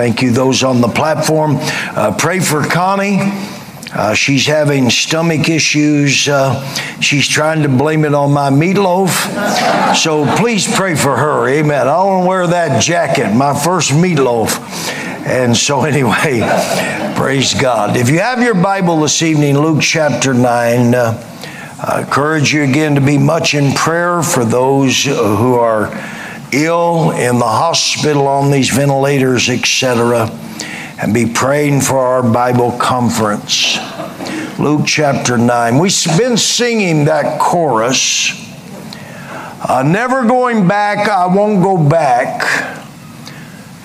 [0.00, 1.56] Thank you, those on the platform.
[1.58, 3.18] Uh, pray for Connie.
[3.92, 6.28] Uh, she's having stomach issues.
[6.28, 6.64] Uh,
[7.00, 9.96] she's trying to blame it on my meatloaf.
[9.96, 11.48] So please pray for her.
[11.48, 11.88] Amen.
[11.88, 14.60] I to wear that jacket, my first meatloaf.
[15.26, 16.42] And so, anyway,
[17.16, 17.96] praise God.
[17.96, 21.24] If you have your Bible this evening, Luke chapter 9, uh,
[21.84, 25.88] I encourage you again to be much in prayer for those who are
[26.52, 30.30] ill in the hospital on these ventilators, etc.,
[31.00, 33.78] and be praying for our Bible conference.
[34.58, 35.78] Luke chapter 9.
[35.78, 38.32] We've been singing that chorus.
[39.68, 42.42] Uh, never going back, I won't go back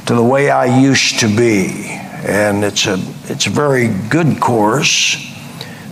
[0.08, 1.70] to the way I used to be.
[2.26, 5.18] And it's a, it's a very good chorus.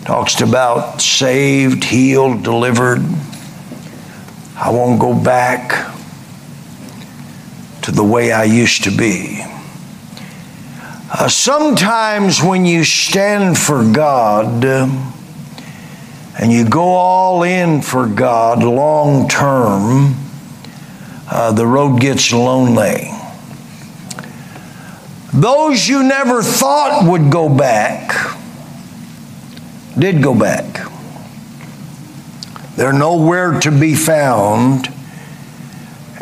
[0.05, 3.01] Talks about saved, healed, delivered.
[4.55, 5.90] I won't go back
[7.83, 9.43] to the way I used to be.
[11.13, 14.87] Uh, sometimes when you stand for God uh,
[16.39, 20.15] and you go all in for God long term,
[21.29, 23.11] uh, the road gets lonely.
[25.33, 28.37] Those you never thought would go back
[29.97, 30.87] did go back.
[32.75, 34.91] They're nowhere to be found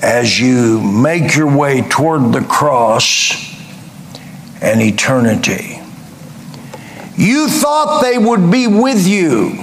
[0.02, 3.34] as you make your way toward the cross
[4.62, 5.82] and eternity.
[7.16, 9.58] You thought they would be with you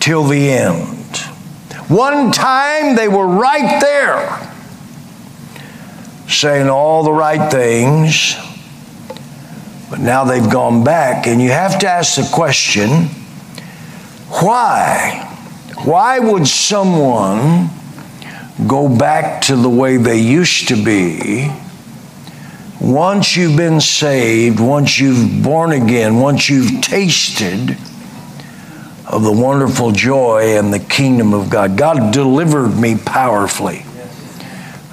[0.00, 1.16] till the end.
[1.88, 4.50] One time they were right there
[6.28, 8.34] saying all the right things,
[9.88, 11.26] but now they've gone back.
[11.26, 13.08] And you have to ask the question
[14.28, 15.33] why?
[15.82, 17.68] Why would someone
[18.66, 21.50] go back to the way they used to be
[22.80, 27.76] once you've been saved, once you've born again, once you've tasted
[29.06, 31.76] of the wonderful joy and the kingdom of God?
[31.76, 33.84] God delivered me powerfully.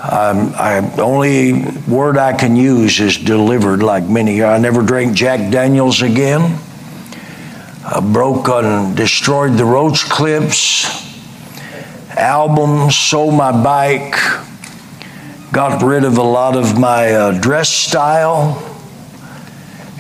[0.04, 4.44] Um, I, only word I can use is delivered, like many.
[4.44, 6.60] I never drank Jack Daniels again
[8.00, 10.86] broke and destroyed the roach clips,
[12.16, 14.16] albums, sold my bike,
[15.52, 18.66] got rid of a lot of my uh, dress style,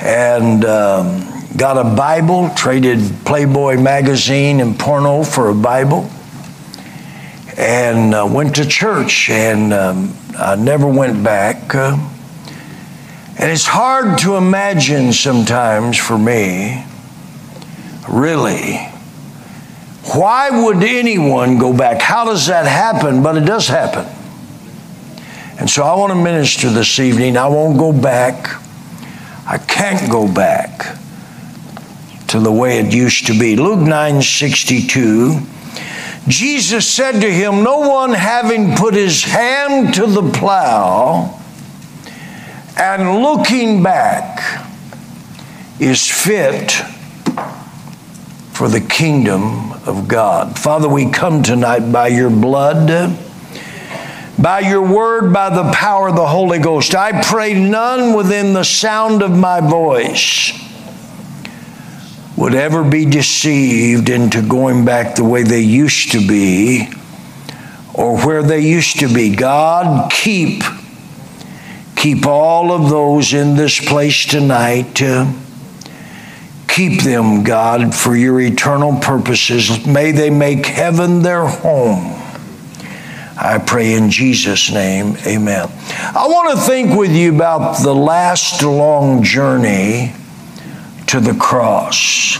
[0.02, 6.09] and um, got a Bible, traded Playboy magazine and porno for a Bible,
[7.58, 11.75] and uh, went to church, and um, I never went back.
[11.75, 11.97] Uh,
[13.38, 16.85] and it's hard to imagine sometimes for me
[18.10, 18.78] Really?
[20.16, 22.02] Why would anyone go back?
[22.02, 23.22] How does that happen?
[23.22, 24.06] But it does happen.
[25.60, 27.38] And so I want to minister this evening.
[27.38, 28.60] I won't go back.
[29.46, 30.98] I can't go back
[32.30, 33.56] to the way it used to be.
[33.56, 35.40] Luke 9 62.
[36.28, 41.40] Jesus said to him, No one having put his hand to the plow
[42.78, 44.66] and looking back
[45.80, 46.82] is fit
[48.62, 50.60] for the kingdom of God.
[50.60, 53.18] Father, we come tonight by your blood,
[54.38, 56.94] by your word, by the power of the Holy Ghost.
[56.94, 60.52] I pray none within the sound of my voice
[62.38, 66.88] would ever be deceived into going back the way they used to be
[67.96, 69.36] or where they used to be.
[69.36, 70.62] God, keep
[71.96, 75.02] keep all of those in this place tonight.
[75.02, 75.34] Uh,
[76.72, 79.86] Keep them, God, for your eternal purposes.
[79.86, 82.14] May they make heaven their home.
[83.38, 85.68] I pray in Jesus' name, amen.
[86.16, 90.14] I want to think with you about the last long journey
[91.08, 92.38] to the cross.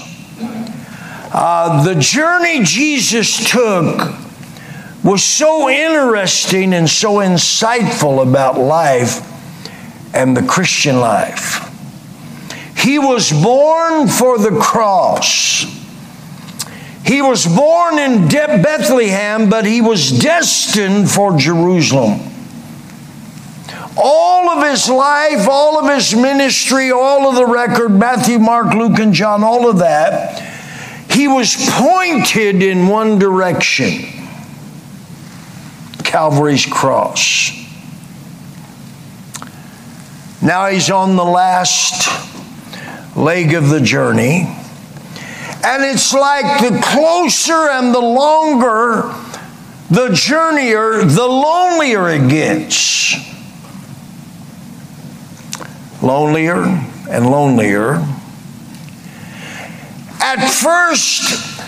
[1.34, 4.13] Uh, the journey Jesus took
[5.03, 9.28] was so interesting and so insightful about life
[10.16, 11.70] and the Christian life.
[12.81, 15.66] He was born for the cross.
[17.06, 22.19] He was born in Bethlehem, but he was destined for Jerusalem.
[23.98, 29.00] All of his life, all of his ministry, all of the record Matthew, Mark, Luke,
[29.00, 30.51] and John, all of that
[31.12, 34.01] he was pointed in one direction
[36.04, 37.51] Calvary's cross.
[40.42, 42.10] Now he's on the last
[43.16, 44.48] leg of the journey.
[45.63, 49.13] And it's like the closer and the longer
[49.90, 53.31] the journeyer, the lonelier it gets.
[56.02, 56.63] lonelier
[57.10, 58.06] and lonelier.
[60.19, 61.60] At first,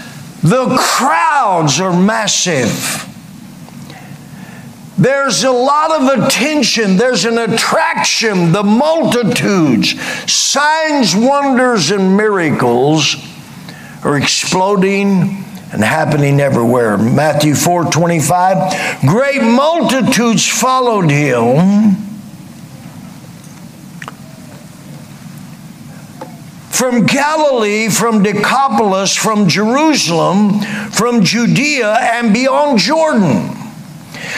[0.42, 3.10] the crowds are massive.
[5.04, 10.00] There's a lot of attention, there's an attraction, the multitudes,
[10.32, 13.18] signs, wonders, and miracles
[14.06, 16.98] are exploding and happening everywhere.
[16.98, 21.96] Matthew 4 25, great multitudes followed him.
[26.70, 30.62] From Galilee, from Decapolis, from Jerusalem,
[30.92, 33.63] from Judea, and beyond Jordan.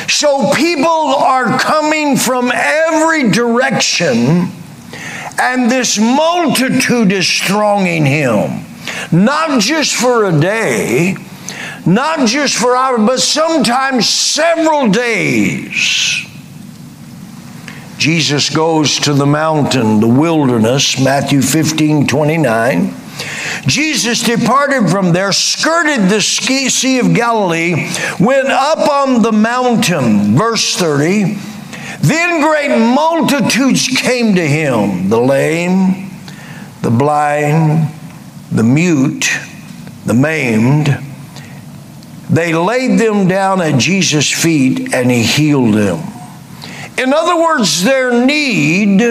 [0.08, 4.50] So people are coming from every direction,
[5.40, 8.66] and this multitude is thronging him.
[9.12, 11.16] Not just for a day,
[11.86, 16.26] not just for hours, but sometimes several days.
[17.98, 22.94] Jesus goes to the mountain, the wilderness, Matthew 15 29.
[23.68, 27.90] Jesus departed from there, skirted the Sea of Galilee,
[28.20, 31.38] went up on the mountain, verse 30.
[32.02, 36.12] Then great multitudes came to him the lame,
[36.82, 37.92] the blind,
[38.52, 39.28] the mute,
[40.06, 40.98] the maimed.
[42.30, 46.00] They laid them down at Jesus' feet and he healed them.
[46.98, 49.02] In other words, their need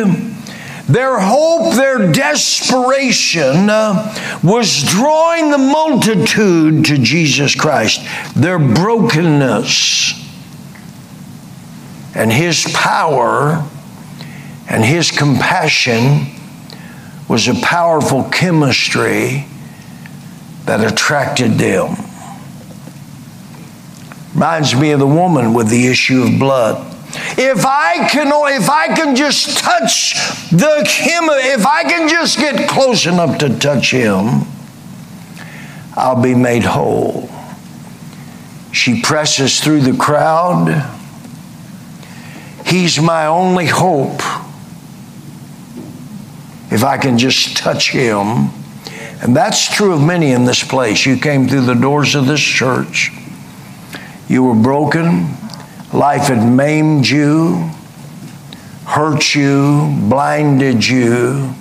[0.88, 8.06] their hope, their desperation uh, was drawing the multitude to Jesus Christ.
[8.34, 10.12] Their brokenness
[12.14, 13.66] and His power
[14.69, 16.26] and His compassion
[17.28, 19.46] was a powerful chemistry
[20.66, 21.96] that attracted them.
[24.34, 26.94] Reminds me of the woman with the issue of blood.
[27.38, 30.14] If I can, if I can just touch
[30.50, 34.43] the him, if I can just get close enough to touch him,
[35.96, 37.31] I'll be made whole.
[38.72, 40.90] She presses through the crowd.
[42.66, 44.20] He's my only hope.
[46.72, 48.50] If I can just touch him.
[49.22, 51.06] And that's true of many in this place.
[51.06, 53.12] You came through the doors of this church.
[54.28, 55.28] You were broken.
[55.94, 57.70] Life had maimed you,
[58.85, 61.55] hurt you, blinded you,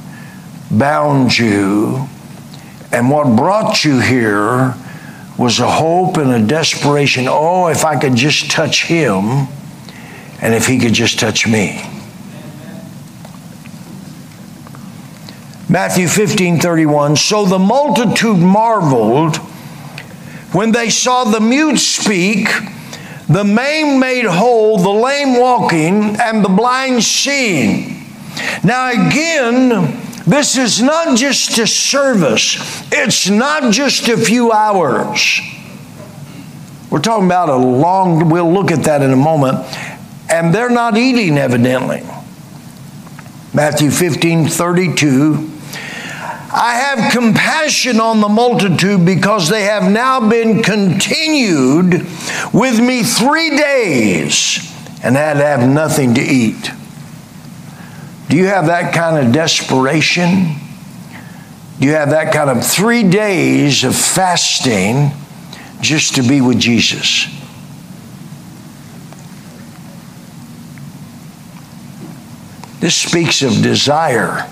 [0.71, 2.09] bound you.
[2.91, 4.73] And what brought you here
[5.37, 7.27] was a hope and a desperation.
[7.29, 9.47] Oh, if I could just touch him,
[10.41, 11.87] and if he could just touch me.
[15.69, 17.17] Matthew 15 31.
[17.17, 19.37] So the multitude marveled
[20.53, 22.47] when they saw the mute speak
[23.27, 28.05] the maimed made whole, the lame walking, and the blind seeing.
[28.63, 29.69] Now, again,
[30.25, 32.57] this is not just a service,
[32.91, 35.41] it's not just a few hours.
[36.89, 39.65] We're talking about a long, we'll look at that in a moment.
[40.29, 42.03] And they're not eating, evidently.
[43.53, 45.52] Matthew 15 32.
[46.55, 51.93] I have compassion on the multitude because they have now been continued
[52.53, 54.59] with me three days
[55.03, 56.69] and had to have nothing to eat.
[58.29, 60.55] Do you have that kind of desperation?
[61.79, 65.11] Do you have that kind of three days of fasting
[65.81, 67.25] just to be with Jesus?
[72.79, 74.47] This speaks of desire.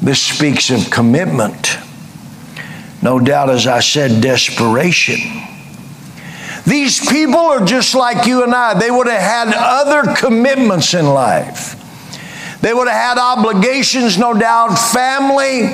[0.00, 1.76] This speaks of commitment.
[3.02, 5.18] No doubt, as I said, desperation.
[6.66, 8.78] These people are just like you and I.
[8.78, 11.74] They would have had other commitments in life.
[12.60, 15.68] They would have had obligations, no doubt, family,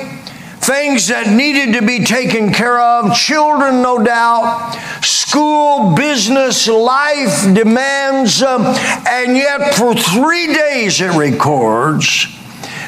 [0.59, 8.41] things that needed to be taken care of, children, no doubt, school, business, life demands.
[8.41, 8.61] Um,
[9.07, 12.27] and yet, for three days, it records,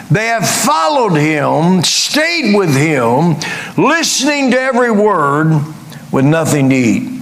[0.09, 3.35] they have followed him, stayed with him,
[3.77, 5.61] listening to every word
[6.11, 7.21] with nothing to eat.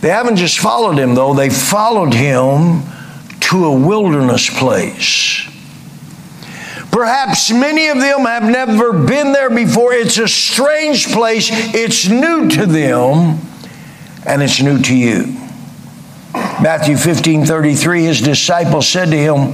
[0.00, 2.82] They haven't just followed him, though, they followed him
[3.40, 5.48] to a wilderness place.
[6.90, 9.92] Perhaps many of them have never been there before.
[9.92, 13.38] It's a strange place, it's new to them,
[14.26, 15.43] and it's new to you.
[16.34, 19.52] Matthew 15 33, his disciples said to him,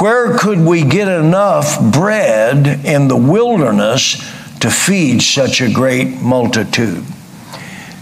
[0.00, 4.16] Where could we get enough bread in the wilderness
[4.60, 7.04] to feed such a great multitude?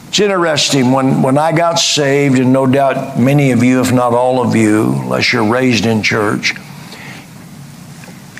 [0.09, 4.13] It's interesting when, when I got saved, and no doubt many of you, if not
[4.13, 6.53] all of you, unless you're raised in church,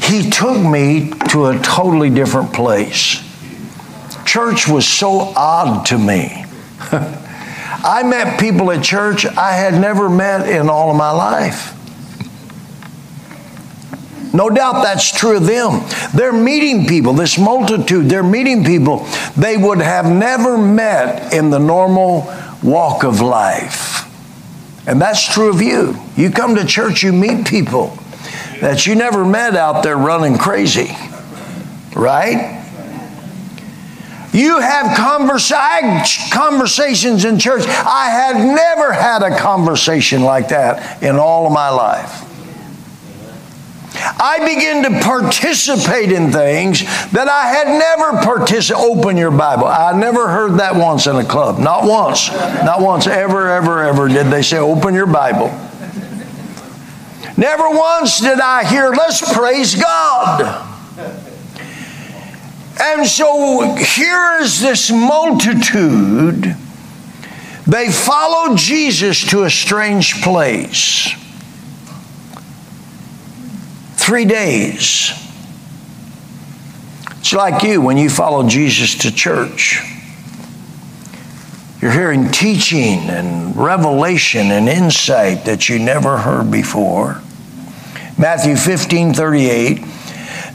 [0.03, 3.23] he took me to a totally different place.
[4.27, 6.45] Church was so odd to me.
[7.85, 11.79] I met people at church I had never met in all of my life.
[14.35, 15.83] No doubt that's true of them.
[16.15, 21.59] They're meeting people, this multitude, they're meeting people they would have never met in the
[21.59, 24.09] normal walk of life.
[24.87, 25.97] And that's true of you.
[26.17, 27.99] You come to church, you meet people
[28.61, 30.97] that you never met out there running crazy,
[31.95, 32.62] right?
[34.33, 37.65] You have conversations in church.
[37.67, 42.29] I had never had a conversation like that in all of my life.
[43.95, 48.83] I begin to participate in things that I had never participated.
[48.83, 49.67] Open your Bible.
[49.67, 51.59] I never heard that once in a club.
[51.59, 52.33] Not once.
[52.33, 53.07] Not once.
[53.07, 55.51] Ever, ever, ever did they say, open your Bible.
[57.37, 60.72] Never once did I hear, let's praise God.
[62.85, 66.57] And so here is this multitude.
[67.65, 71.15] They followed Jesus to a strange place.
[73.95, 75.13] Three days.
[77.21, 79.81] It's like you when you follow Jesus to church.
[81.81, 87.23] You're hearing teaching and revelation and insight that you never heard before.
[88.19, 89.85] Matthew 15 38.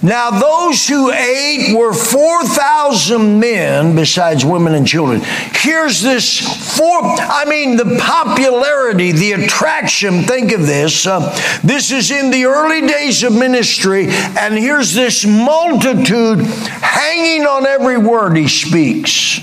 [0.04, 5.22] Now, those who ate were 4,000 men besides women and children.
[5.56, 10.24] Here's this four, I mean, the popularity, the attraction.
[10.24, 11.08] Think of this.
[11.08, 17.66] Uh, this is in the early days of ministry, and here's this multitude hanging on
[17.66, 19.40] every word he speaks.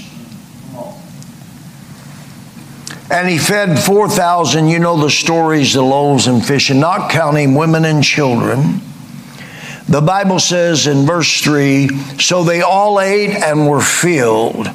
[3.10, 4.68] And he fed 4,000.
[4.68, 8.80] You know the stories, the loaves and fish, and not counting women and children.
[9.88, 11.88] The Bible says in verse 3
[12.18, 14.66] So they all ate and were filled,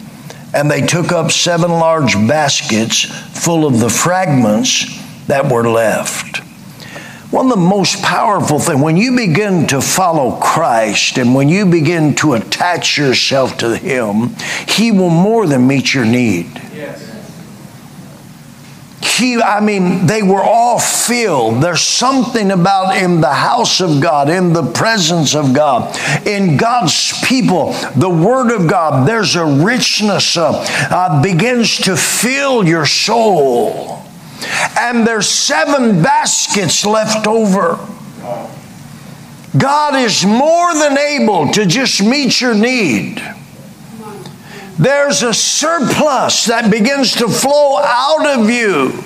[0.53, 3.05] and they took up seven large baskets
[3.39, 4.85] full of the fragments
[5.25, 6.37] that were left.
[7.31, 11.65] One of the most powerful things, when you begin to follow Christ and when you
[11.65, 14.35] begin to attach yourself to Him,
[14.67, 16.47] He will more than meet your need.
[19.17, 21.61] He, I mean, they were all filled.
[21.61, 27.11] There's something about in the house of God, in the presence of God, in God's
[27.25, 34.03] people, the Word of God, there's a richness uh, uh, begins to fill your soul.
[34.79, 37.77] And there's seven baskets left over.
[39.57, 43.21] God is more than able to just meet your need
[44.79, 49.03] there's a surplus that begins to flow out of you.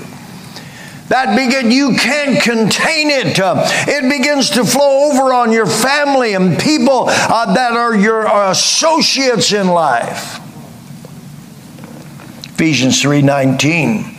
[1.09, 3.39] That begin, you can't contain it.
[3.39, 3.55] Uh,
[3.87, 9.51] it begins to flow over on your family and people uh, that are your associates
[9.51, 10.39] in life.
[12.53, 14.12] Ephesians 3:19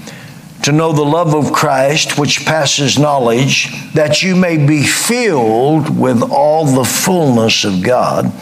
[0.64, 6.22] to know the love of Christ which passes knowledge, that you may be filled with
[6.22, 8.32] all the fullness of God.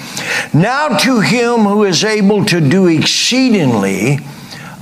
[0.54, 4.18] Now to him who is able to do exceedingly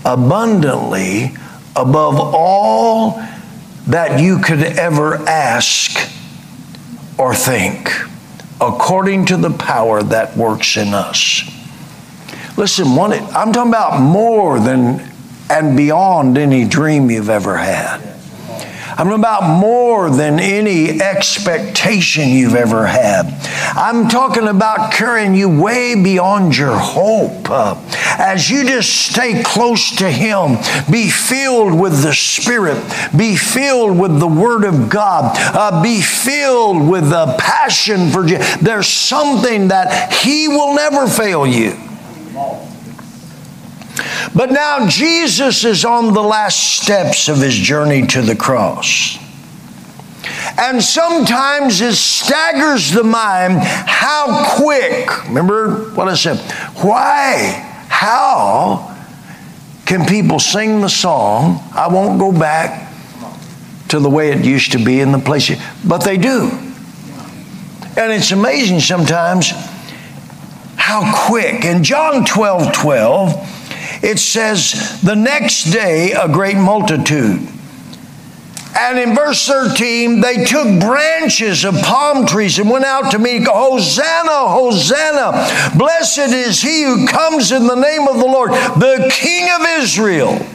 [0.05, 1.33] abundantly
[1.77, 3.23] above all
[3.87, 6.11] that you could ever ask
[7.19, 7.91] or think,
[8.61, 11.43] according to the power that works in us.
[12.59, 15.10] Listen, one, I'm talking about more than
[15.51, 18.11] and beyond any dream you've ever had.
[19.01, 23.33] I'm about more than any expectation you've ever had.
[23.75, 27.49] I'm talking about carrying you way beyond your hope.
[27.49, 27.81] Uh,
[28.19, 30.59] as you just stay close to Him,
[30.91, 32.77] be filled with the Spirit,
[33.17, 38.57] be filled with the Word of God, uh, be filled with the passion for Jesus.
[38.57, 41.75] There's something that He will never fail you.
[44.35, 49.19] But now Jesus is on the last steps of his journey to the cross.
[50.59, 56.39] And sometimes it staggers the mind how quick, remember what I said,
[56.83, 58.97] why, how
[59.87, 61.63] can people sing the song?
[61.73, 62.93] I won't go back
[63.89, 65.51] to the way it used to be in the place,
[65.85, 66.51] but they do.
[67.97, 69.51] And it's amazing sometimes
[70.77, 71.65] how quick.
[71.65, 73.60] In John 12 12,
[74.03, 77.47] it says, the next day, a great multitude.
[78.79, 83.47] And in verse 13, they took branches of palm trees and went out to meet
[83.47, 85.77] Hosanna, Hosanna.
[85.77, 90.47] Blessed is he who comes in the name of the Lord, the King of Israel.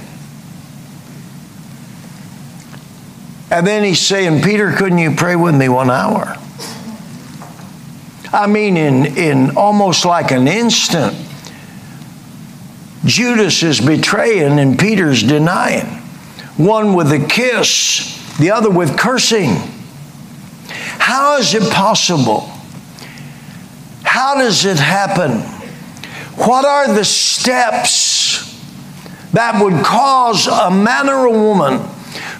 [3.51, 6.35] And then he's saying, Peter, couldn't you pray with me one hour?
[8.33, 11.15] I mean, in, in almost like an instant,
[13.05, 15.85] Judas is betraying and Peter's denying.
[16.57, 19.55] One with a kiss, the other with cursing.
[20.67, 22.49] How is it possible?
[24.03, 25.41] How does it happen?
[26.37, 28.59] What are the steps
[29.33, 31.79] that would cause a man or a woman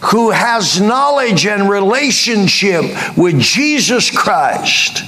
[0.01, 2.83] who has knowledge and relationship
[3.17, 5.03] with Jesus Christ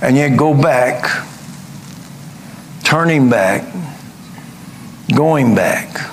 [0.00, 1.26] and yet go back,
[2.82, 3.62] turning back,
[5.14, 6.10] going back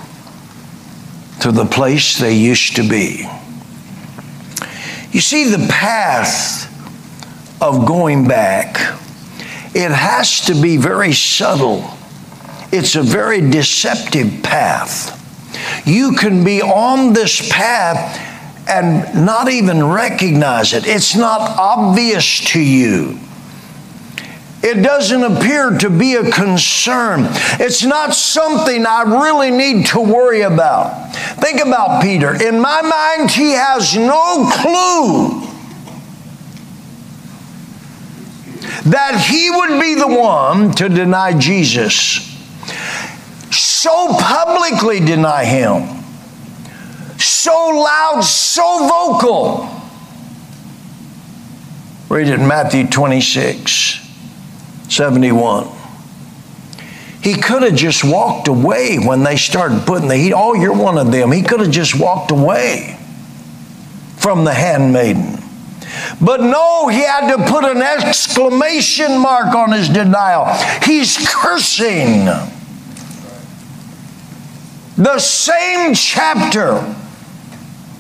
[1.41, 3.27] to the place they used to be.
[5.11, 6.67] You see, the path
[7.61, 8.75] of going back,
[9.73, 11.89] it has to be very subtle.
[12.71, 15.15] It's a very deceptive path.
[15.87, 18.25] You can be on this path
[18.69, 20.85] and not even recognize it.
[20.85, 23.19] It's not obvious to you.
[24.61, 27.27] It doesn't appear to be a concern.
[27.59, 31.13] It's not something I really need to worry about.
[31.37, 32.33] Think about Peter.
[32.33, 35.47] In my mind, he has no clue
[38.91, 42.25] that he would be the one to deny Jesus.
[43.51, 46.03] So publicly deny him.
[47.17, 49.69] So loud, so vocal.
[52.09, 54.08] Read it in Matthew 26.
[54.89, 55.67] 71.
[57.22, 60.34] He could have just walked away when they started putting the heat.
[60.34, 61.31] Oh, you're one of them.
[61.31, 62.98] He could have just walked away
[64.17, 65.38] from the handmaiden.
[66.22, 70.46] But no, he had to put an exclamation mark on his denial.
[70.84, 72.25] He's cursing.
[74.98, 76.96] The same chapter,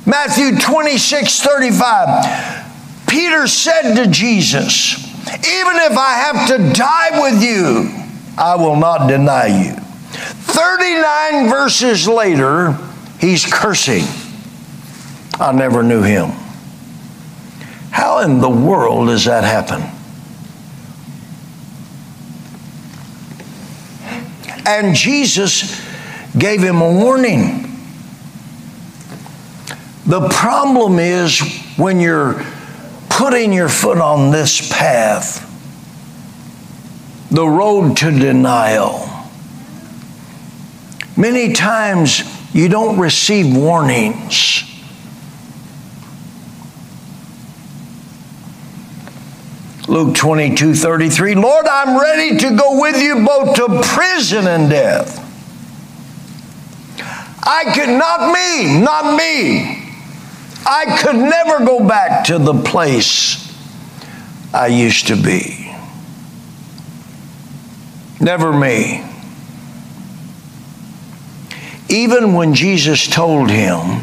[0.05, 2.65] Matthew 26 35.
[3.07, 7.89] Peter said to Jesus, even if I have to die with you,
[8.37, 9.73] I will not deny you.
[9.73, 12.77] 39 verses later,
[13.19, 14.03] he's cursing.
[15.39, 16.31] I never knew him.
[17.91, 19.81] How in the world does that happen?
[24.65, 25.81] And Jesus
[26.37, 27.65] gave him a warning.
[30.05, 31.39] The problem is
[31.77, 32.43] when you're
[33.19, 35.45] putting your foot on this path,
[37.29, 39.09] the road to denial,
[41.17, 42.23] many times
[42.55, 44.63] you don't receive warnings.
[49.89, 55.17] Luke 22 33, Lord, I'm ready to go with you both to prison and death.
[57.43, 59.78] I could, not me, not me.
[60.65, 63.49] I could never go back to the place
[64.53, 65.75] I used to be.
[68.19, 69.05] Never me.
[71.89, 74.01] Even when Jesus told him,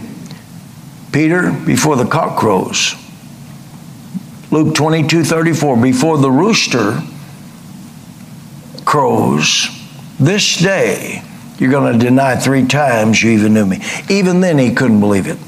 [1.12, 2.94] Peter, before the cock crows,
[4.50, 7.00] Luke 22 34, before the rooster
[8.84, 9.68] crows,
[10.18, 11.22] this day
[11.58, 13.82] you're going to deny three times you even knew me.
[14.08, 15.38] Even then, he couldn't believe it.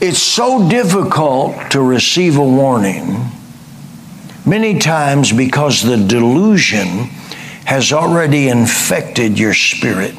[0.00, 3.32] It's so difficult to receive a warning
[4.46, 6.86] many times because the delusion
[7.64, 10.14] has already infected your spirit.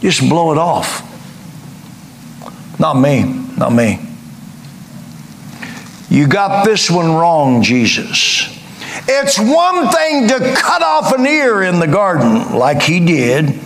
[0.00, 1.02] Just blow it off.
[2.78, 3.24] Not me,
[3.56, 4.00] not me.
[6.10, 8.52] You got this one wrong, Jesus.
[9.08, 13.58] It's one thing to cut off an ear in the garden, like he did,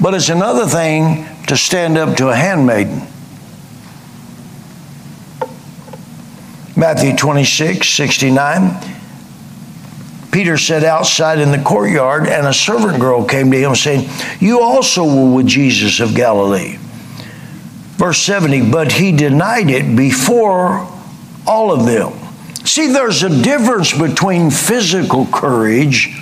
[0.00, 3.06] but it's another thing to stand up to a handmaiden.
[6.78, 8.76] Matthew 26, 69.
[10.30, 14.06] Peter sat outside in the courtyard, and a servant girl came to him saying,
[14.40, 16.76] You also were with Jesus of Galilee.
[17.96, 20.86] Verse 70, but he denied it before
[21.46, 22.12] all of them.
[22.66, 26.14] See, there's a difference between physical courage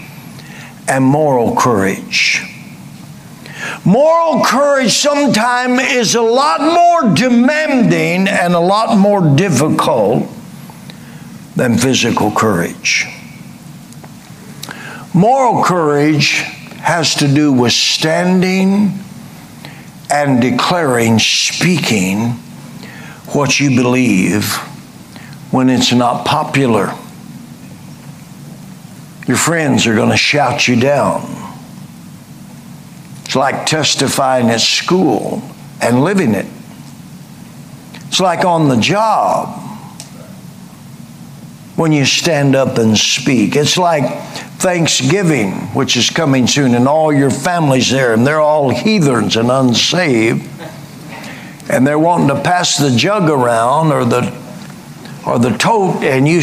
[0.86, 2.44] and moral courage.
[3.84, 10.30] Moral courage sometimes is a lot more demanding and a lot more difficult
[11.56, 13.06] than physical courage.
[15.14, 16.40] Moral courage
[16.80, 18.98] has to do with standing
[20.10, 22.30] and declaring, speaking
[23.32, 24.54] what you believe
[25.50, 26.92] when it's not popular.
[29.26, 31.22] Your friends are going to shout you down.
[33.24, 35.42] It's like testifying at school
[35.80, 36.46] and living it.
[38.08, 39.63] It's like on the job
[41.76, 43.56] when you stand up and speak.
[43.56, 44.04] It's like
[44.58, 49.50] Thanksgiving, which is coming soon, and all your families there, and they're all heathens and
[49.50, 50.50] unsaved.
[51.68, 54.44] And they're wanting to pass the jug around or the
[55.26, 56.42] or the tote, and you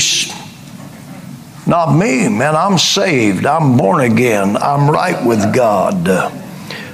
[1.67, 2.55] not me, man.
[2.55, 3.45] I'm saved.
[3.45, 4.57] I'm born again.
[4.57, 6.07] I'm right with God.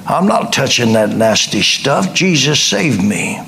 [0.06, 2.14] I'm not touching that nasty stuff.
[2.14, 3.42] Jesus saved me.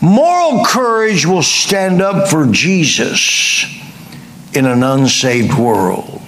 [0.00, 3.66] Moral courage will stand up for Jesus
[4.54, 6.20] in an unsaved world.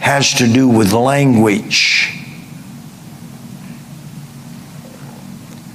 [0.00, 2.12] Has to do with language.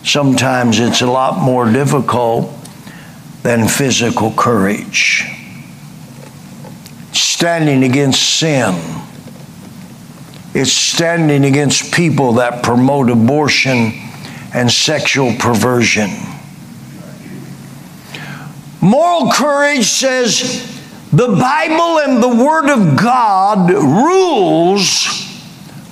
[0.03, 2.53] Sometimes it's a lot more difficult
[3.43, 5.25] than physical courage.
[7.13, 8.75] Standing against sin.
[10.53, 13.93] It's standing against people that promote abortion
[14.53, 16.09] and sexual perversion.
[18.81, 20.67] Moral courage says
[21.11, 25.07] the Bible and the Word of God rules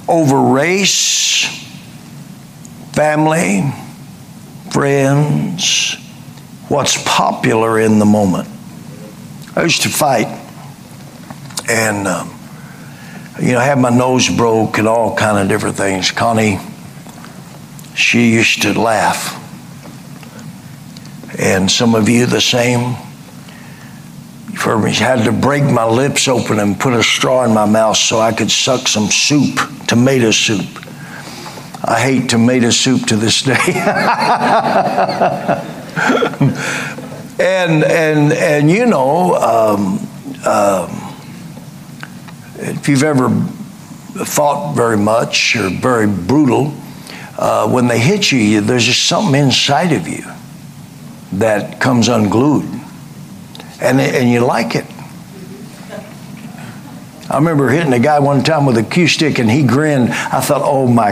[0.07, 1.45] over race,
[2.93, 3.71] family,
[4.71, 5.97] friends,
[6.67, 8.49] what's popular in the moment.
[9.55, 10.27] I used to fight,
[11.69, 12.33] and um,
[13.39, 16.09] you know, I had my nose broke and all kind of different things.
[16.09, 16.59] Connie,
[17.93, 19.35] she used to laugh
[21.37, 22.95] and some of you the same.
[24.57, 27.95] For me, had to break my lips open and put a straw in my mouth
[27.95, 30.85] so I could suck some soup, tomato soup.
[31.83, 33.53] I hate tomato soup to this day.
[37.39, 39.99] and and and you know, um,
[40.45, 40.89] um,
[42.57, 43.29] if you've ever
[44.25, 46.73] fought very much or very brutal,
[47.37, 50.25] uh, when they hit you, there's just something inside of you
[51.33, 52.65] that comes unglued.
[53.81, 54.85] And, and you like it.
[57.29, 60.09] I remember hitting a guy one time with a cue stick and he grinned.
[60.09, 61.11] I thought, oh my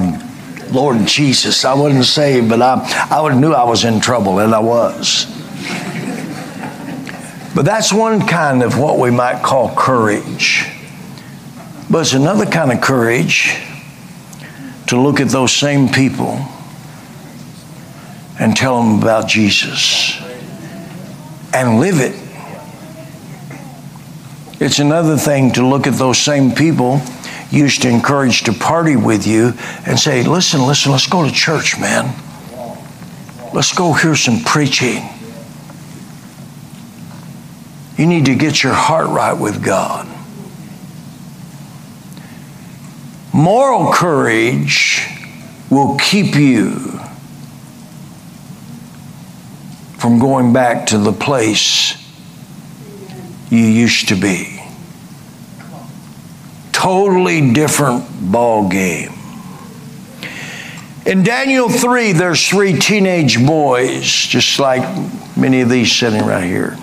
[0.72, 4.60] Lord Jesus, I wasn't saved, but I, I knew I was in trouble, and I
[4.60, 5.26] was.
[7.56, 10.66] But that's one kind of what we might call courage.
[11.90, 13.58] But it's another kind of courage
[14.88, 16.46] to look at those same people
[18.40, 20.20] and tell them about Jesus
[21.54, 22.16] and live it.
[24.60, 27.02] It's another thing to look at those same people
[27.52, 29.54] used to encourage to party with you
[29.86, 32.14] and say, listen, listen, let's go to church, man.
[33.54, 35.04] Let's go hear some preaching.
[37.98, 40.08] You need to get your heart right with God.
[43.34, 45.08] Moral courage
[45.70, 47.00] will keep you
[50.08, 52.02] from going back to the place
[53.50, 54.58] you used to be.
[56.72, 59.12] Totally different ball game.
[61.06, 64.82] In Daniel 3, there's three teenage boys, just like
[65.36, 66.78] many of these sitting right here.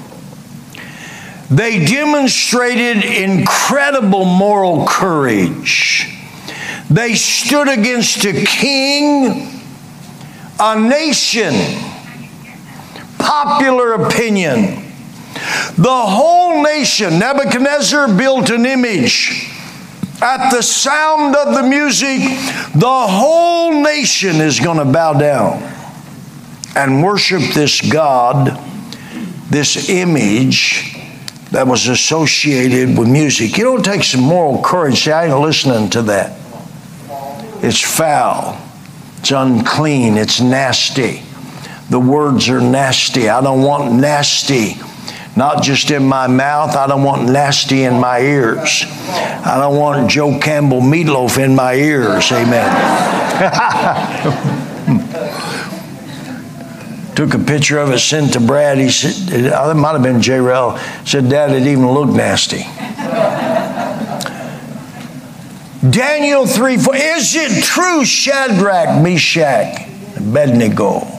[1.51, 6.15] They demonstrated incredible moral courage.
[6.91, 9.63] They stood against a king,
[10.61, 11.94] a nation,
[13.25, 14.93] popular opinion.
[15.77, 19.51] The whole nation, Nebuchadnezzar built an image.
[20.23, 22.21] At the sound of the music,
[22.75, 25.63] the whole nation is going to bow down
[26.77, 28.59] and worship this God,
[29.51, 30.97] this image
[31.51, 33.57] that was associated with music.
[33.57, 35.03] You don't take some moral courage.
[35.05, 36.39] Say, I ain't listening to that.
[37.63, 38.61] It's foul.
[39.19, 40.17] It's unclean.
[40.17, 41.23] It's nasty.
[41.91, 43.29] The words are nasty.
[43.29, 44.77] I don't want nasty.
[45.37, 48.85] Not just in my mouth, I don't want nasty in my ears.
[48.87, 52.31] I don't want Joe Campbell meatloaf in my ears.
[52.31, 53.35] Amen.
[57.17, 58.79] Took a picture of it, sent to Brad.
[58.79, 60.41] He said, it might have been J.
[60.41, 60.79] Rel.
[61.05, 62.63] Said, Dad, it even looked nasty.
[65.89, 66.97] Daniel 3 4.
[66.97, 71.14] Is it true, Shadrach, Meshach, Abednego?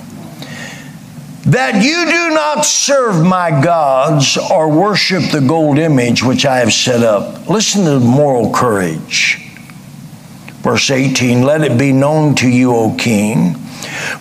[1.45, 6.73] That you do not serve my gods or worship the gold image which I have
[6.73, 7.47] set up.
[7.47, 9.41] Listen to moral courage.
[10.61, 13.55] Verse 18 Let it be known to you, O king.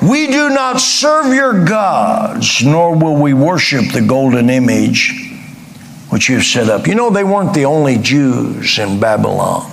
[0.03, 5.21] We do not serve your gods, nor will we worship the golden image
[6.11, 6.87] which you've set up.
[6.87, 9.71] You know, they weren't the only Jews in Babylon.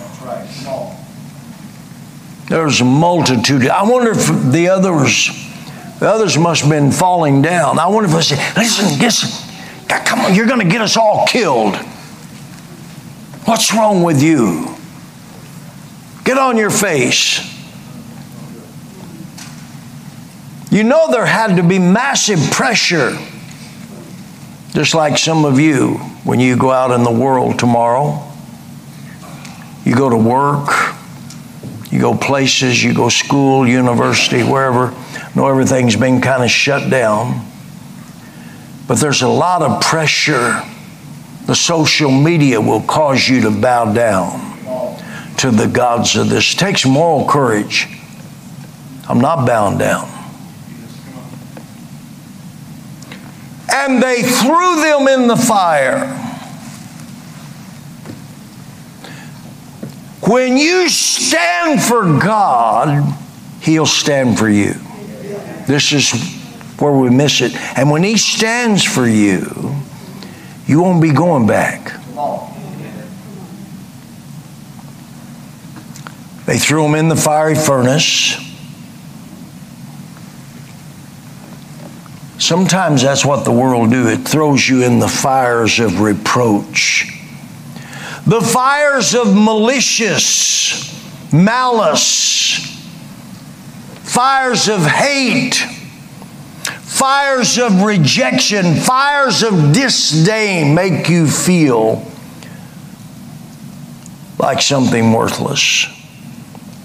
[2.48, 3.68] There's a multitude.
[3.68, 5.30] I wonder if the others,
[6.02, 7.78] the others must have been falling down.
[7.78, 9.48] I wonder if I say, listen, listen,
[9.88, 11.76] come on, you're going to get us all killed.
[13.46, 14.76] What's wrong with you?
[16.24, 17.48] Get on your face.
[20.72, 23.16] You know there had to be massive pressure,
[24.72, 28.28] just like some of you when you go out in the world tomorrow.
[29.86, 30.96] You go to work,
[31.92, 34.96] you go places, you go school, university, wherever.
[35.36, 37.46] know everything's been kind of shut down.
[38.88, 40.64] But there's a lot of pressure.
[41.46, 44.52] The social media will cause you to bow down
[45.38, 46.54] to the gods of this.
[46.54, 47.88] It takes moral courage.
[49.10, 50.08] I'm not bound down.
[53.74, 56.31] And they threw them in the fire.
[60.32, 63.04] When you stand for God,
[63.60, 64.76] He'll stand for you.
[65.68, 66.10] This is
[66.80, 67.54] where we miss it.
[67.78, 69.76] And when He stands for you,
[70.66, 71.84] you won't be going back.
[76.46, 78.38] They threw him in the fiery furnace.
[82.38, 84.08] Sometimes that's what the world do.
[84.08, 87.21] It throws you in the fires of reproach.
[88.28, 90.92] The fires of malicious
[91.34, 92.68] malice.
[94.04, 95.56] Fires of hate.
[96.82, 98.76] Fires of rejection.
[98.76, 102.06] Fires of disdain make you feel
[104.38, 105.88] like something worthless.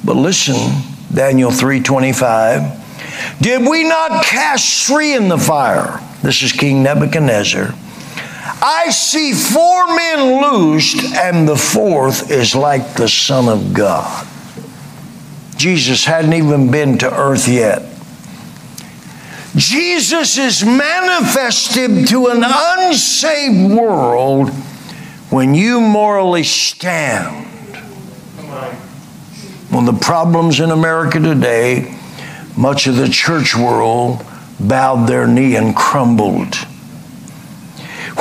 [0.05, 2.85] But listen, Daniel 3:25.
[3.41, 6.01] Did we not cast three in the fire?
[6.23, 7.75] This is King Nebuchadnezzar.
[8.63, 14.27] I see four men loosed, and the fourth is like the Son of God.
[15.57, 17.83] Jesus hadn't even been to earth yet.
[19.57, 24.51] Jesus is manifested to an unsaved world
[25.31, 27.47] when you morally stand
[29.89, 31.97] of the problems in America today,
[32.57, 34.25] much of the church world
[34.59, 36.55] bowed their knee and crumbled.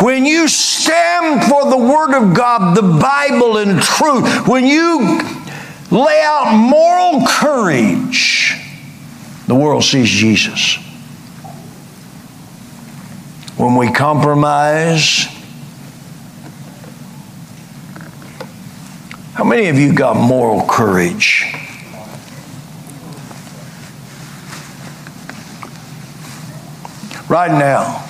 [0.02, 5.20] When you stand for the Word of God, the Bible, and truth, when you
[5.90, 8.56] lay out moral courage,
[9.48, 10.78] the world sees Jesus.
[13.58, 15.30] When we compromise,
[19.36, 21.44] How many of you got moral courage?
[27.28, 28.08] Right now,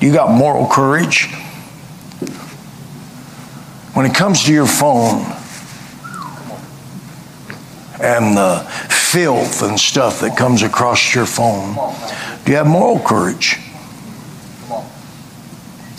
[0.00, 1.28] you got moral courage?
[3.94, 5.24] When it comes to your phone
[8.00, 8.58] and the
[8.90, 11.74] filth and stuff that comes across your phone,
[12.44, 13.58] do you have moral courage?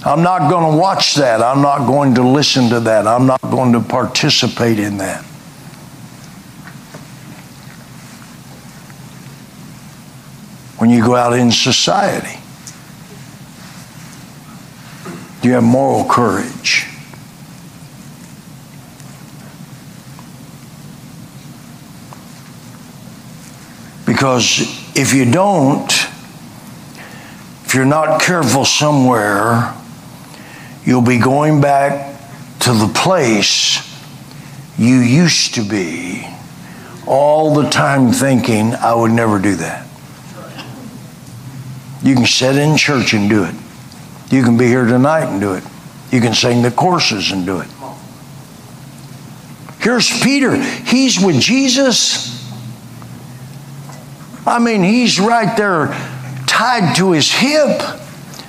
[0.06, 1.42] I'm not going to watch that.
[1.42, 3.08] I'm not going to listen to that.
[3.08, 5.24] I'm not going to participate in that.
[10.78, 12.40] When you go out in society,
[15.48, 16.86] you have moral courage?
[24.06, 24.62] Because
[24.96, 25.92] if you don't,
[27.66, 29.74] if you're not careful somewhere,
[30.88, 32.18] You'll be going back
[32.60, 33.86] to the place
[34.78, 36.26] you used to be
[37.06, 39.86] all the time thinking, I would never do that.
[42.02, 43.54] You can sit in church and do it.
[44.30, 45.64] You can be here tonight and do it.
[46.12, 47.68] You can sing the courses and do it.
[49.80, 50.56] Here's Peter.
[50.56, 52.34] He's with Jesus.
[54.46, 55.88] I mean, he's right there
[56.46, 57.82] tied to his hip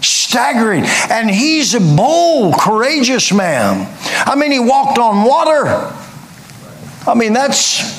[0.00, 0.84] staggering.
[1.10, 3.92] And he's a bold, courageous man.
[4.26, 5.66] I mean, he walked on water.
[7.06, 7.98] I mean, that's.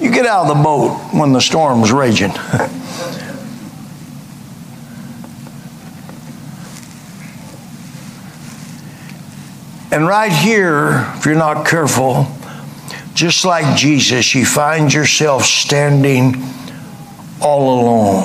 [0.00, 2.32] You get out of the boat when the storm's raging.
[9.92, 12.26] and right here, if you're not careful,
[13.12, 16.42] just like Jesus, you find yourself standing
[17.42, 18.24] all alone.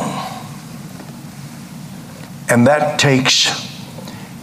[2.50, 3.68] And that takes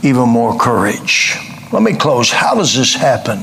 [0.04, 1.36] even more courage.
[1.72, 2.30] Let me close.
[2.30, 3.38] How does this happen?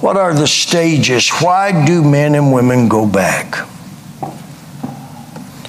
[0.00, 1.28] What are the stages?
[1.30, 3.56] Why do men and women go back?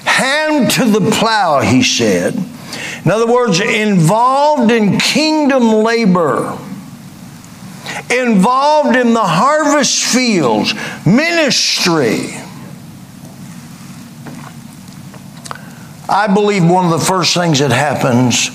[0.04, 2.36] Hand to the plow, he said.
[3.04, 6.60] In other words, involved in kingdom labor,
[8.10, 10.74] involved in the harvest fields,
[11.06, 12.36] ministry.
[16.08, 18.52] I believe one of the first things that happens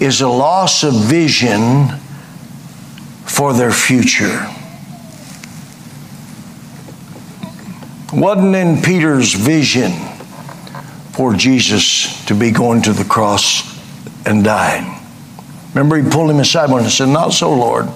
[0.00, 1.88] is a loss of vision
[3.26, 4.46] for their future.
[8.12, 9.92] Wasn't in Peter's vision
[11.12, 13.62] for Jesus to be going to the cross
[14.26, 14.98] and dying.
[15.74, 17.88] Remember, he pulled him aside and said, "Not so, Lord.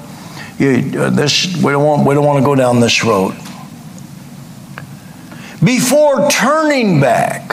[0.58, 2.06] You, this we don't want.
[2.06, 3.34] We don't want to go down this road."
[5.62, 7.52] Before turning back,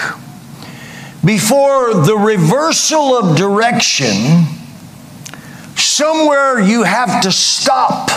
[1.24, 4.46] before the reversal of direction,
[5.76, 8.10] somewhere you have to stop.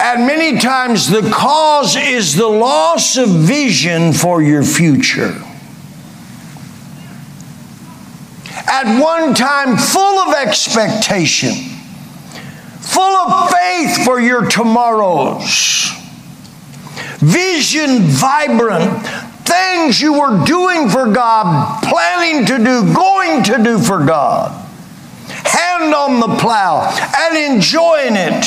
[0.00, 5.40] And many times the cause is the loss of vision for your future.
[8.74, 11.52] At one time, full of expectation,
[12.80, 15.90] full of faith for your tomorrows,
[17.18, 19.06] vision vibrant,
[19.44, 24.50] things you were doing for God, planning to do, going to do for God,
[25.28, 28.40] hand on the plow and enjoying it.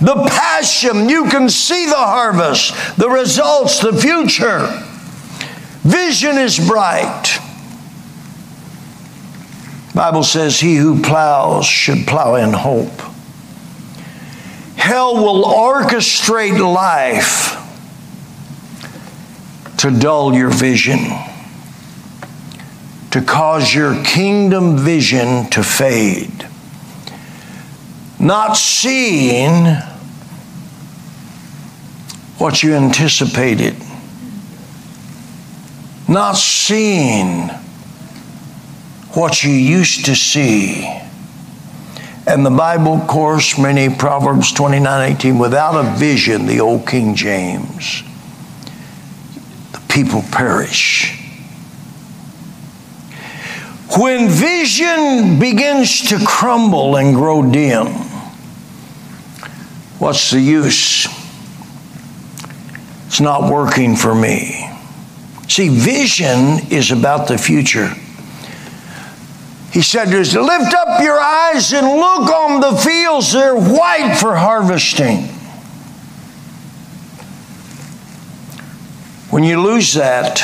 [0.00, 4.68] The passion, you can see the harvest, the results, the future.
[5.82, 7.40] Vision is bright.
[9.96, 13.00] Bible says he who plows should plow in hope.
[14.76, 17.56] Hell will orchestrate life
[19.78, 20.98] to dull your vision,
[23.10, 26.46] to cause your kingdom vision to fade.
[28.20, 29.64] Not seeing
[32.36, 33.76] what you anticipated,
[36.06, 37.48] not seeing
[39.16, 40.84] what you used to see.
[42.26, 47.14] And the Bible, of course, many Proverbs 29 18, without a vision, the old King
[47.14, 48.02] James
[49.72, 51.22] the people perish.
[53.98, 57.86] When vision begins to crumble and grow dim,
[59.98, 61.06] what's the use?
[63.06, 64.70] It's not working for me.
[65.48, 67.94] See, vision is about the future.
[69.76, 74.16] He said to us, Lift up your eyes and look on the fields, they're white
[74.18, 75.24] for harvesting.
[79.28, 80.40] When you lose that,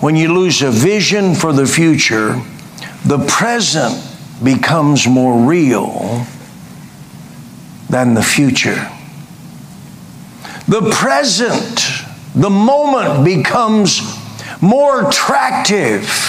[0.00, 2.38] when you lose a vision for the future,
[3.06, 3.98] the present
[4.44, 6.26] becomes more real
[7.88, 8.86] than the future.
[10.68, 11.86] The present,
[12.34, 14.02] the moment becomes
[14.60, 16.27] more attractive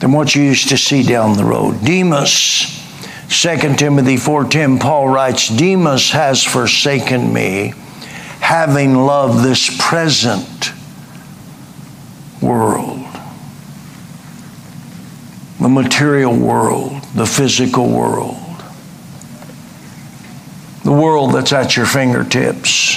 [0.00, 1.84] than what you used to see down the road.
[1.84, 2.74] Demas,
[3.28, 7.74] 2 Timothy 4:10 Paul writes, Demas has forsaken me
[8.40, 10.72] having loved this present
[12.40, 13.04] world,
[15.60, 18.36] the material world, the physical world,
[20.84, 22.96] the world that's at your fingertips,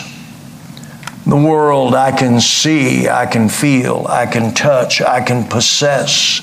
[1.26, 6.42] the world I can see, I can feel, I can touch, I can possess.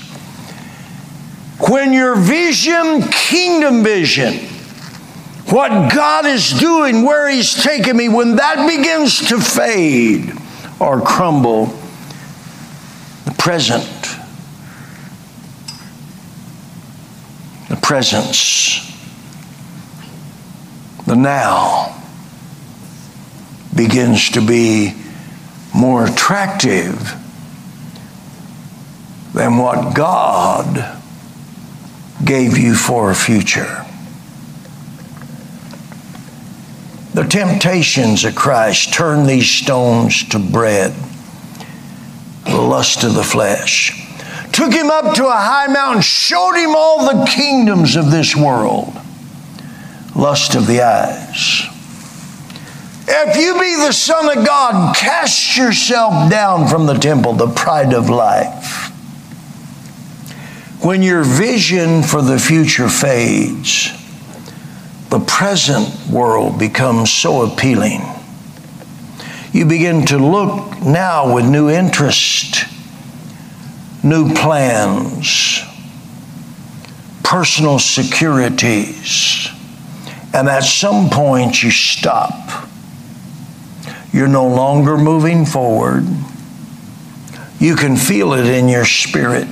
[1.67, 4.35] When your vision, kingdom vision,
[5.49, 10.31] what God is doing, where He's taking me, when that begins to fade
[10.79, 11.65] or crumble,
[13.25, 13.85] the present,
[17.67, 18.85] the presence,
[21.05, 22.01] the now
[23.75, 24.93] begins to be
[25.73, 27.15] more attractive
[29.33, 30.98] than what God
[32.23, 33.85] gave you for a future.
[37.13, 40.93] The temptations of Christ turn these stones to bread.
[42.45, 44.07] The lust of the flesh.
[44.51, 48.93] Took him up to a high mountain, showed him all the kingdoms of this world.
[50.15, 51.63] Lust of the eyes.
[53.07, 57.93] If you be the Son of God, cast yourself down from the temple, the pride
[57.93, 58.88] of life.
[60.81, 63.89] When your vision for the future fades,
[65.09, 68.01] the present world becomes so appealing.
[69.51, 72.63] You begin to look now with new interest,
[74.03, 75.61] new plans,
[77.23, 79.49] personal securities.
[80.33, 82.69] And at some point, you stop.
[84.13, 86.05] You're no longer moving forward.
[87.59, 89.49] You can feel it in your spirit.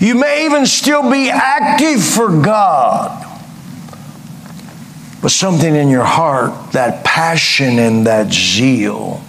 [0.00, 3.24] You may even still be active for God,
[5.20, 9.20] but something in your heart, that passion and that zeal,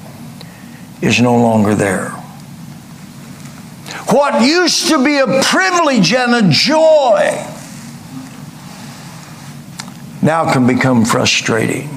[1.01, 2.09] is no longer there.
[4.11, 7.45] What used to be a privilege and a joy
[10.21, 11.87] now can become frustrating.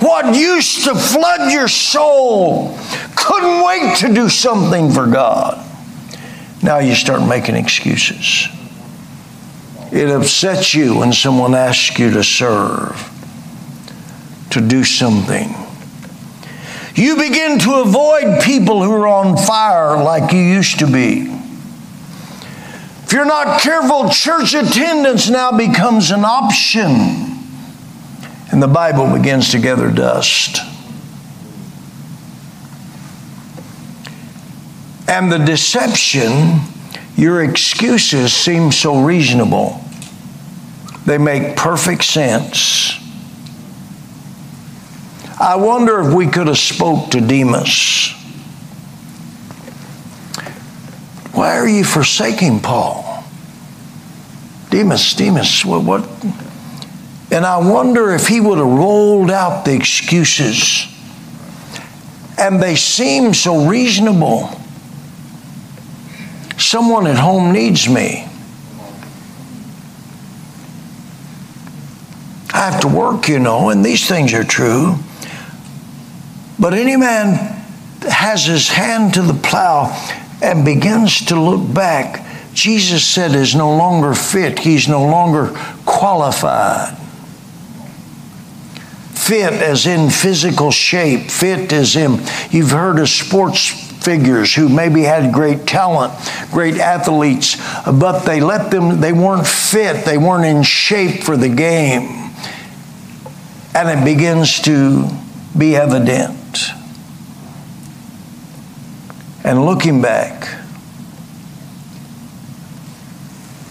[0.00, 2.78] What used to flood your soul
[3.16, 5.67] couldn't wait to do something for God.
[6.62, 8.48] Now you start making excuses.
[9.92, 12.96] It upsets you when someone asks you to serve,
[14.50, 15.54] to do something.
[16.94, 21.32] You begin to avoid people who are on fire like you used to be.
[23.04, 27.38] If you're not careful, church attendance now becomes an option.
[28.50, 30.58] And the Bible begins to gather dust.
[35.08, 36.60] And the deception,
[37.16, 39.80] your excuses seem so reasonable.
[41.06, 42.92] They make perfect sense.
[45.40, 48.12] I wonder if we could have spoke to Demas.
[51.32, 53.24] Why are you forsaking Paul?
[54.70, 56.06] Demas, Demas, what, what?
[57.30, 60.86] And I wonder if he would have rolled out the excuses.
[62.36, 64.50] And they seem so reasonable.
[66.58, 68.26] Someone at home needs me.
[72.52, 74.96] I have to work, you know, and these things are true.
[76.58, 77.34] But any man
[78.02, 79.92] has his hand to the plow
[80.42, 85.52] and begins to look back, Jesus said is no longer fit, he's no longer
[85.86, 86.96] qualified.
[89.14, 95.02] Fit as in physical shape, fit as in, you've heard of sports figures who maybe
[95.02, 96.12] had great talent,
[96.50, 101.48] great athletes, but they let them, they weren't fit, they weren't in shape for the
[101.48, 102.32] game.
[103.74, 105.08] And it begins to
[105.56, 106.70] be evident.
[109.44, 110.58] And looking back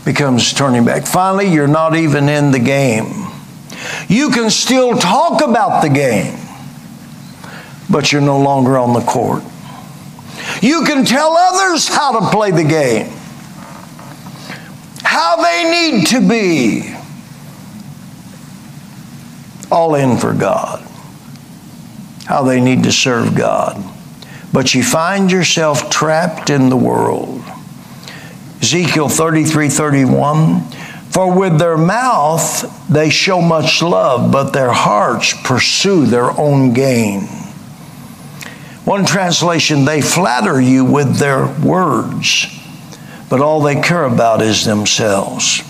[0.06, 1.06] becomes turning back.
[1.06, 3.28] Finally, you're not even in the game.
[4.08, 6.40] You can still talk about the game,
[7.90, 9.44] but you're no longer on the court.
[10.62, 13.08] You can tell others how to play the game,
[15.04, 16.94] how they need to be.
[19.70, 20.88] All in for God,
[22.26, 23.84] how they need to serve God
[24.54, 27.44] but you find yourself trapped in the world.
[28.62, 30.62] Ezekiel 33 31.
[31.12, 37.28] For with their mouth they show much love, but their hearts pursue their own gain.
[38.88, 42.48] One translation, they flatter you with their words,
[43.30, 45.62] but all they care about is themselves.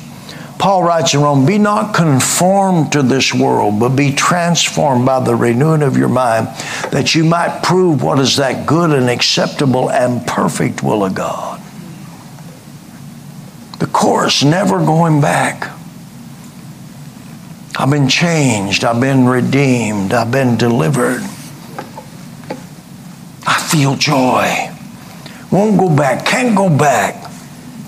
[0.60, 5.34] Paul writes in Rome, Be not conformed to this world, but be transformed by the
[5.34, 6.50] renewing of your mind,
[6.92, 11.60] that you might prove what is that good and acceptable and perfect will of God.
[13.80, 15.76] The course never going back.
[17.80, 21.24] I've been changed, I've been redeemed, I've been delivered.
[23.48, 24.70] I feel joy.
[25.52, 27.32] Won't go back, can't go back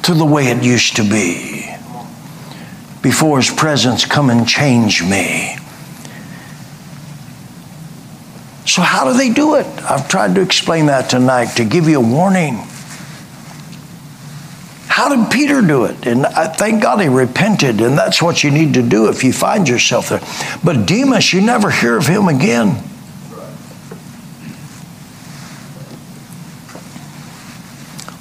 [0.04, 1.70] to the way it used to be
[3.02, 5.58] before His presence come and change me.
[8.66, 9.66] So, how do they do it?
[9.84, 12.56] I've tried to explain that tonight to give you a warning.
[14.88, 16.06] How did Peter do it?
[16.06, 19.34] And I thank God he repented, and that's what you need to do if you
[19.34, 20.22] find yourself there.
[20.64, 22.84] But Demas, you never hear of him again.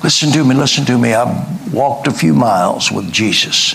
[0.09, 1.13] Listen to me, listen to me.
[1.13, 3.75] I've walked a few miles with Jesus.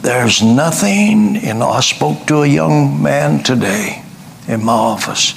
[0.00, 4.04] There's nothing, and I spoke to a young man today
[4.46, 5.34] in my office,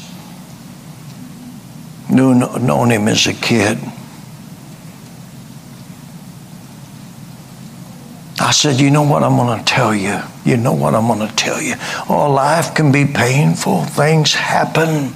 [2.11, 3.79] knew, known him as a kid.
[8.39, 10.19] I said, You know what I'm going to tell you?
[10.45, 11.73] You know what I'm going to tell you?
[12.07, 15.11] Oh, life can be painful, things happen,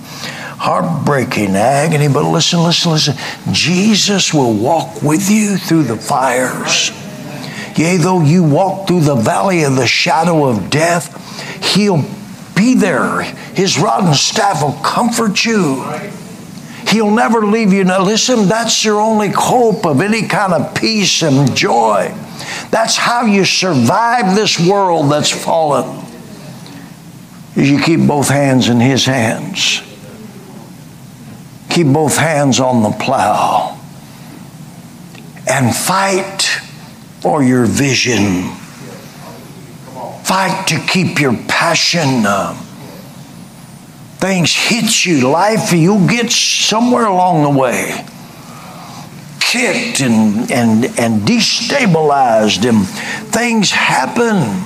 [0.58, 3.16] heartbreaking, agony, but listen, listen, listen.
[3.52, 6.92] Jesus will walk with you through the fires.
[7.78, 11.14] Yea, though you walk through the valley of the shadow of death,
[11.76, 12.04] he'll
[12.56, 13.22] be there.
[13.22, 15.84] His rod and staff will comfort you.
[16.88, 17.84] He'll never leave you.
[17.84, 22.14] Now, listen, that's your only hope of any kind of peace and joy.
[22.72, 26.06] That's how you survive this world that's fallen.
[27.56, 29.82] Is you keep both hands in His hands.
[31.78, 33.78] Keep both hands on the plow
[35.48, 36.42] and fight
[37.20, 38.46] for your vision.
[40.24, 42.24] Fight to keep your passion.
[44.18, 48.04] Things hit you, life, you'll get somewhere along the way
[49.40, 52.88] kicked and, and, and destabilized, and
[53.32, 54.66] things happen.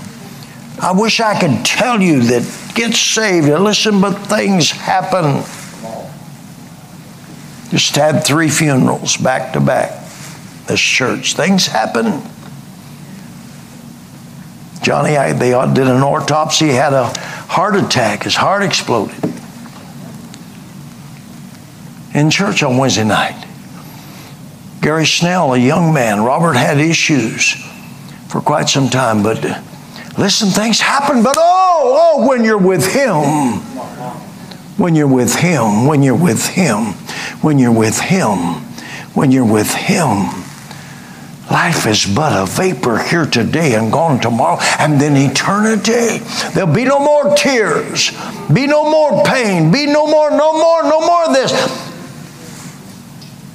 [0.82, 3.50] I wish I could tell you that get saved.
[3.50, 5.44] Listen, but things happen.
[7.72, 9.92] Just had three funerals back to back.
[10.68, 11.36] This church.
[11.36, 12.22] Things happen.
[14.84, 17.06] Johnny, I, they did an autopsy, had a
[17.48, 18.24] heart attack.
[18.24, 19.16] His heart exploded
[22.14, 23.48] in church on Wednesday night.
[24.82, 27.54] Gary Snell, a young man, Robert had issues
[28.28, 29.42] for quite some time, but
[30.18, 33.62] listen, things happen, but oh, oh, when you're with Him,
[34.82, 36.94] when you're with Him, when you're with Him,
[37.44, 38.38] when you're with Him,
[39.14, 40.26] when you're with Him,
[41.52, 46.18] life is but a vapor here today and gone tomorrow, and then eternity.
[46.56, 48.10] There'll be no more tears,
[48.52, 51.52] be no more pain, be no more, no more, no more of this.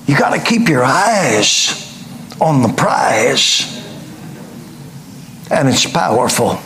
[0.07, 1.83] You got to keep your eyes
[2.41, 3.73] on the prize.
[5.51, 6.61] And it's powerful.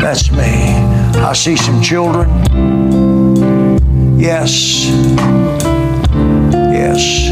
[0.00, 0.74] That's me.
[1.22, 3.03] I see some children.
[4.16, 4.86] Yes.
[6.72, 7.28] Yes.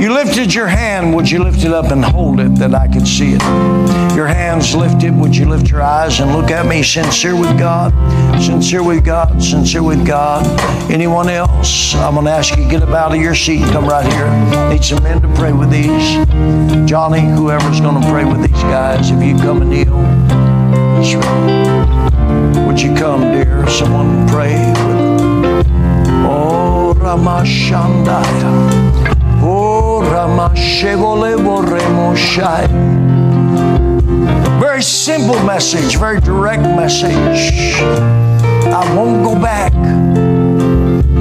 [0.00, 1.14] You lifted your hand.
[1.14, 3.42] Would you lift it up and hold it that I could see it?
[4.16, 5.14] Your hands lifted.
[5.14, 7.92] Would you lift your eyes and look at me sincere with God?
[8.42, 9.42] Sincere with God.
[9.42, 10.44] Sincere with God.
[10.90, 11.94] Anyone else?
[11.94, 13.62] I'm going to ask you to get up out of your seat.
[13.62, 14.68] And come right here.
[14.70, 16.88] Need some men to pray with these.
[16.88, 19.96] Johnny, whoever's going to pray with these guys, if you come and kneel.
[22.66, 23.68] Would you come, dear?
[23.68, 24.99] Someone pray with.
[27.10, 28.52] Ramashandaya.
[34.60, 37.74] Very simple message, very direct message.
[38.70, 39.72] I won't go back.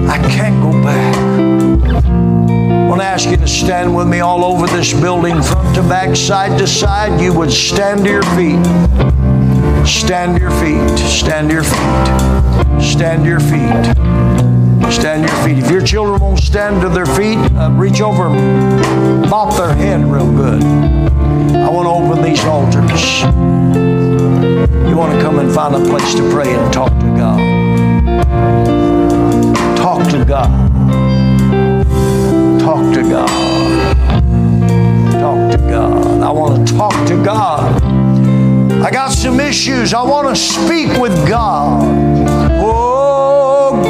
[0.07, 1.15] I can't go back.
[1.17, 5.81] I want to ask you to stand with me all over this building, front to
[5.81, 7.19] back, side to side.
[7.19, 8.63] You would stand to your feet.
[9.87, 10.99] Stand to your feet.
[10.99, 12.79] Stand to your feet.
[12.79, 14.18] Stand to your feet.
[14.91, 15.63] Stand your feet.
[15.63, 19.29] If your children won't stand to their feet, uh, reach over them.
[19.29, 20.63] bop their head real good.
[20.63, 23.21] I want to open these altars.
[24.89, 27.37] You want to come and find a place to pray and talk to God.
[29.77, 30.49] Talk to God.
[32.59, 33.29] Talk to God.
[35.13, 36.23] Talk to God.
[36.23, 37.81] I want to talk to God.
[38.83, 39.93] I got some issues.
[39.93, 42.18] I want to speak with God.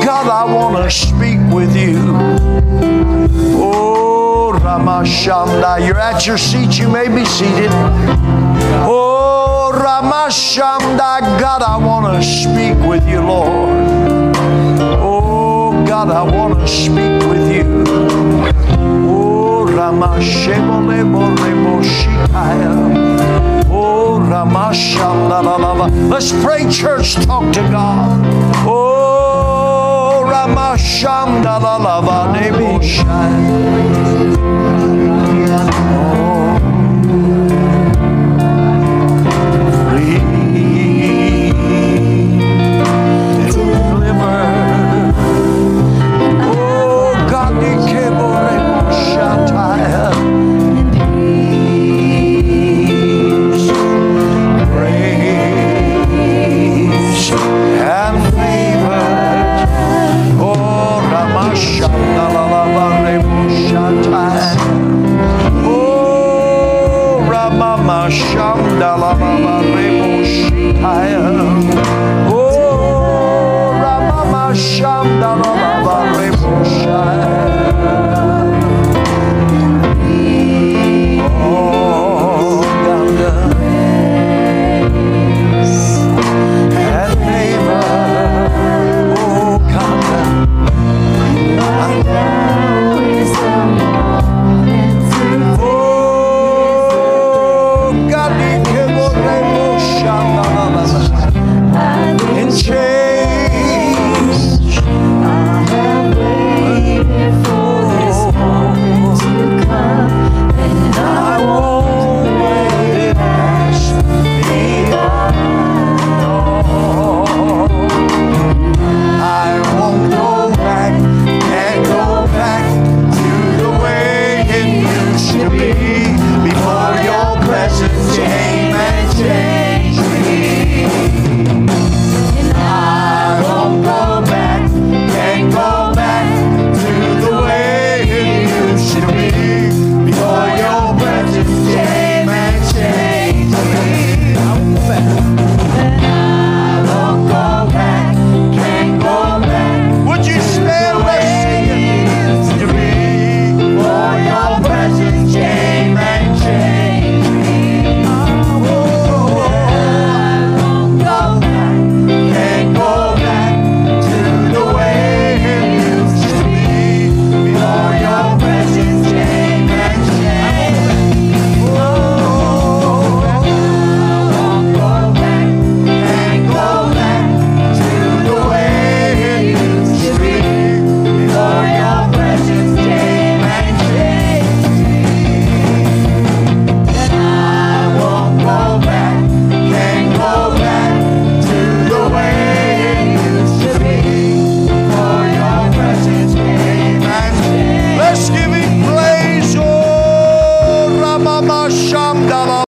[0.10, 2.00] God, I want to speak with you.
[3.62, 7.70] Oh, Ramashanda, you're at your seat, you may be seated.
[8.90, 13.70] Oh, Ramashanda, God, I want to speak with you, Lord.
[15.00, 17.84] Oh, God, I want to speak with you.
[19.08, 21.06] Oh, Ramashanda,
[23.62, 24.18] oh,
[26.10, 27.14] Let's pray, church.
[27.28, 28.26] Talk to God.
[28.68, 28.99] Oh,
[30.50, 34.59] Ramashanda la lava de Moshe.
[75.04, 75.39] down, down.